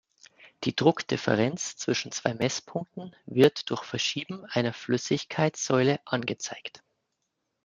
Die 0.63 0.75
Druckdifferenz 0.75 1.77
zwischen 1.77 2.11
zwei 2.11 2.33
Messpunkten 2.33 3.15
wird 3.27 3.69
durch 3.69 3.83
Verschieben 3.83 4.45
einer 4.45 4.73
Flüssigkeitssäule 4.73 5.99
angezeigt. 6.05 6.81